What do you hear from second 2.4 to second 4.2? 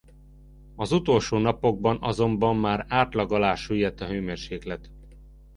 már átlag alá süllyedt a